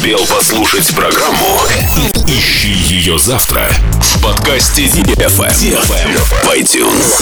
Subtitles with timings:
[0.00, 1.60] успел послушать программу,
[2.26, 3.70] ищи ее завтра
[4.00, 7.20] в подкасте DFM, в iTunes.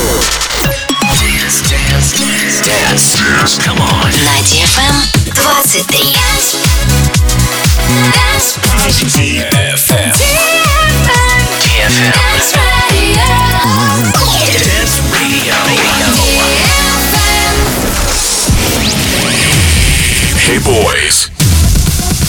[4.22, 4.94] На DFM
[5.34, 6.16] 23.
[9.08, 10.12] DFM.
[11.64, 12.14] DFM
[14.54, 15.56] Dance Radio.
[20.46, 21.37] Hey boys.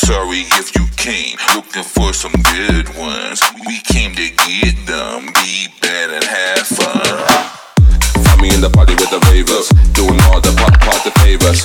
[0.00, 3.42] Sorry if you came looking for some good ones.
[3.68, 7.04] We came to get them, be bad and have fun.
[8.24, 11.60] Find me in the party with the ravers, doing all the pop pop the favors.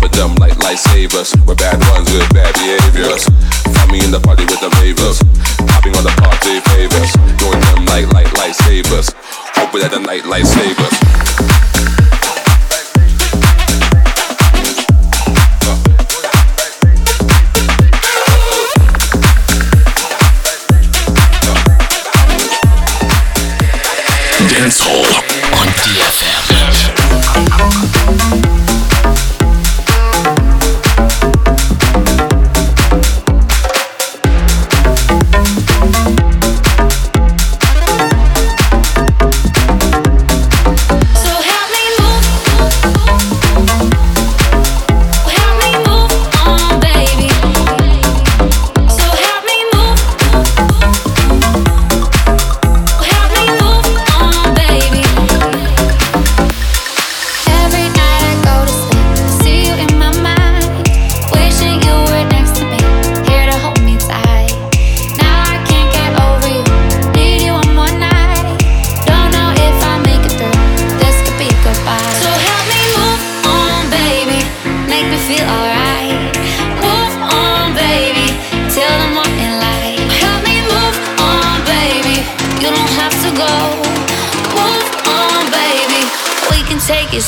[0.00, 3.28] Pop them like lightsabers, we're bad ones with bad behaviors.
[3.76, 5.20] Find me in the party with the ravers,
[5.68, 9.12] popping all the party favors, doing them like light like, lightsabers.
[9.52, 11.75] Hoping that the night lightsabers.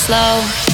[0.09, 0.68] Slow.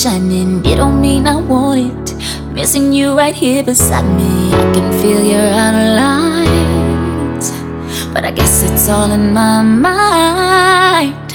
[0.00, 2.16] Shining, it don't mean I want it.
[2.54, 7.52] Missing you right here beside me, I can feel your outer lines.
[8.08, 11.30] But I guess it's all in my mind.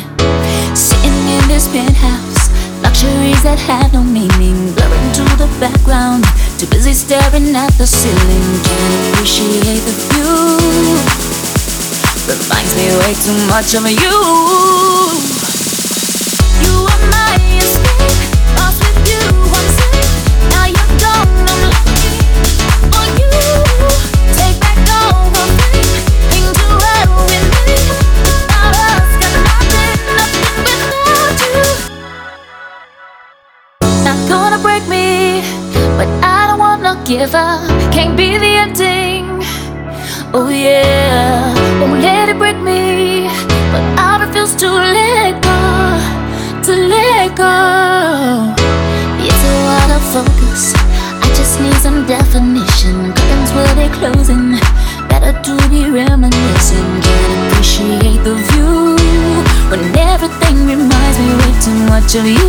[0.76, 2.50] Sitting in this penthouse,
[2.82, 6.26] luxuries that have no meaning, blurring to the background.
[6.58, 10.98] Too busy staring at the ceiling, can't appreciate the view.
[12.26, 15.35] Reminds me way too much of you.
[52.08, 53.14] Definition.
[53.14, 54.52] Curtains will be closing.
[55.10, 57.02] Better to be reminiscing.
[57.02, 58.96] Can't appreciate the view
[59.70, 62.45] when everything reminds me way too much of you.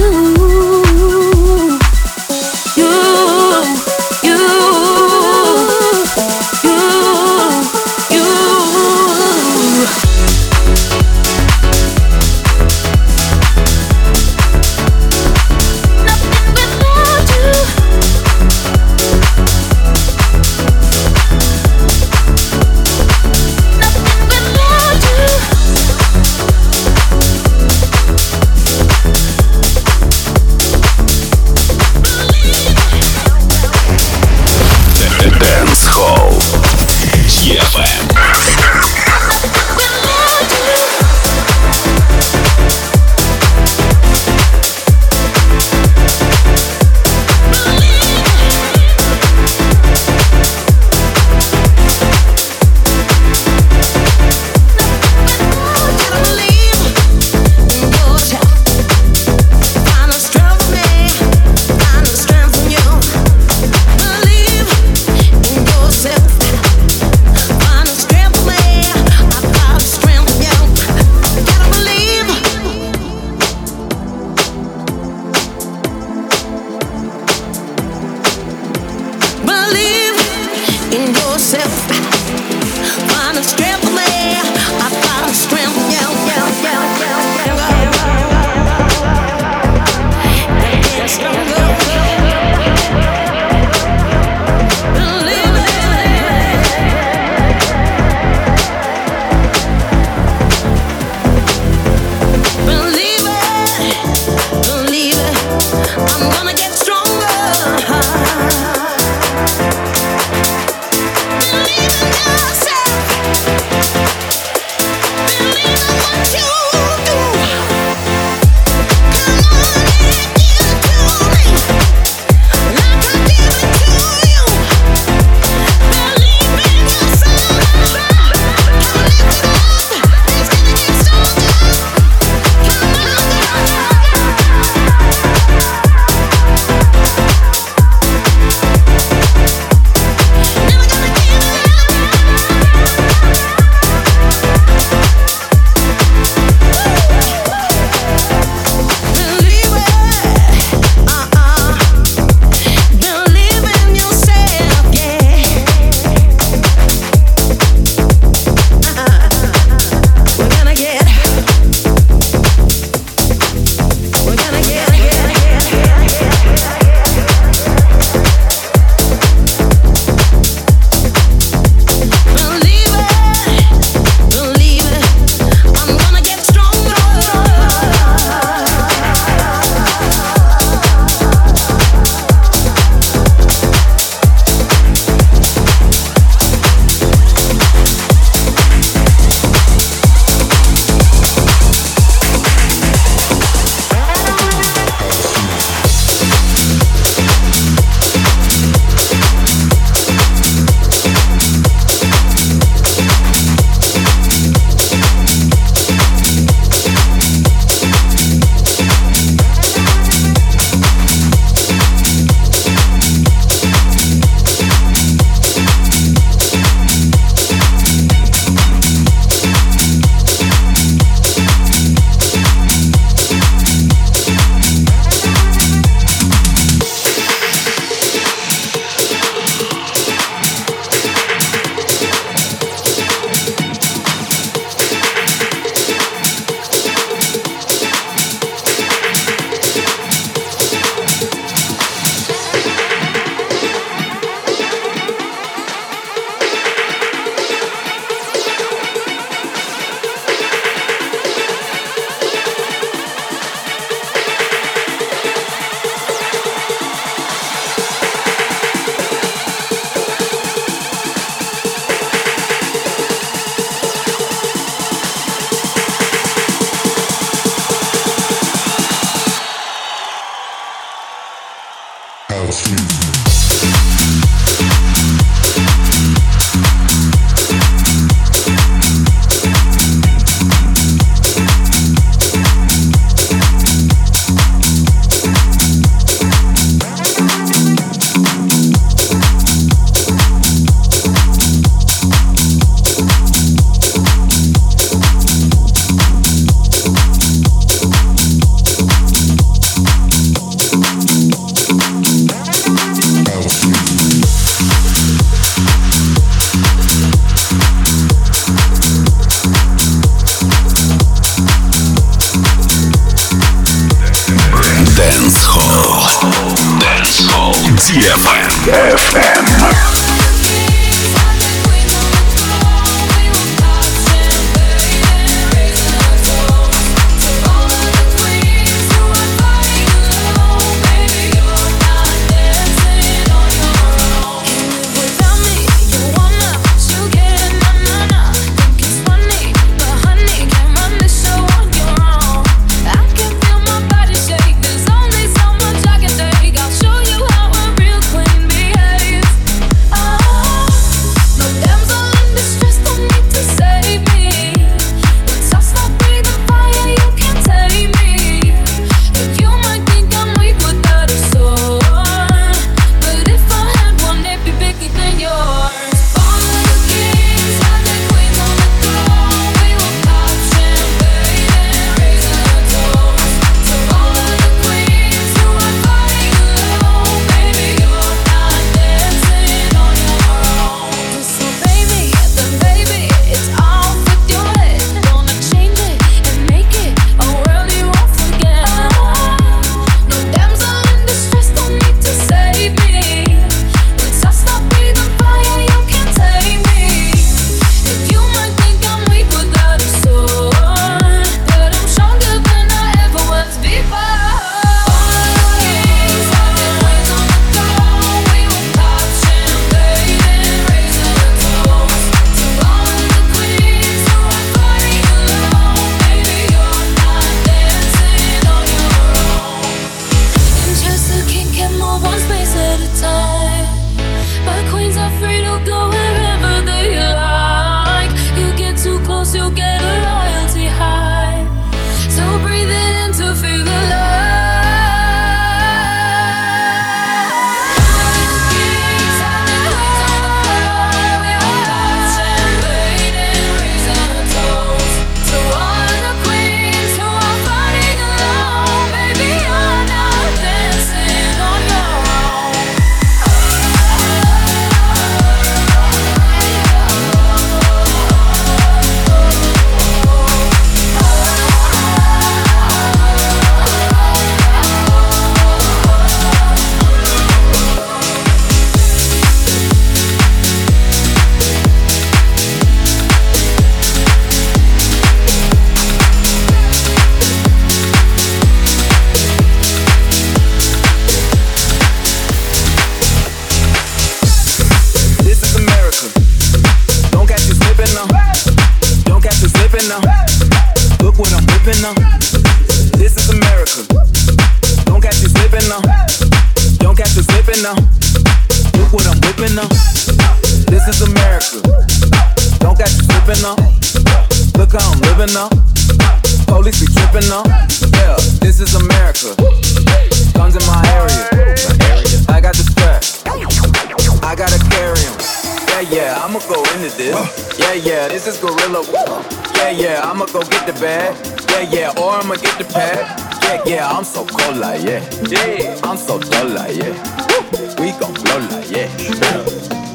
[520.82, 523.06] Yeah, yeah, or I'ma get the pad.
[523.42, 525.00] Yeah, yeah, I'm so cold like yeah.
[525.22, 526.92] Yeah, I'm so dull like yeah.
[527.28, 527.82] Woo.
[527.82, 529.85] We gon' blow like yeah.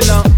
[0.00, 0.29] killer.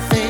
[0.00, 0.29] selfish.